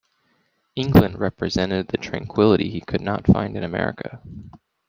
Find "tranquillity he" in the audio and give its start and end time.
1.97-2.81